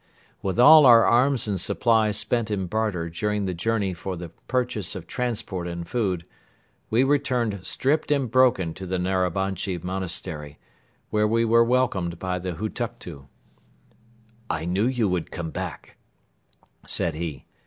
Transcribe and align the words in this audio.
With 0.41 0.57
all 0.59 0.87
our 0.87 1.05
arms 1.05 1.47
and 1.47 1.61
supplies 1.61 2.17
spent 2.17 2.49
in 2.49 2.65
barter 2.65 3.07
during 3.07 3.45
the 3.45 3.53
journey 3.53 3.93
for 3.93 4.17
the 4.17 4.29
purchase 4.47 4.95
of 4.95 5.05
transport 5.05 5.67
and 5.67 5.87
food, 5.87 6.25
we 6.89 7.03
returned 7.03 7.59
stripped 7.63 8.11
and 8.11 8.31
broken 8.31 8.73
to 8.73 8.87
the 8.87 8.97
Narabanchi 8.97 9.77
Monastery, 9.83 10.57
where 11.11 11.27
we 11.27 11.45
were 11.45 11.63
welcomed 11.63 12.17
by 12.17 12.39
the 12.39 12.53
Hutuktu. 12.53 13.27
"I 14.49 14.65
knew 14.65 14.87
you 14.87 15.07
would 15.07 15.29
come 15.29 15.51
back," 15.51 15.97
said 16.87 17.13
he. 17.13 17.45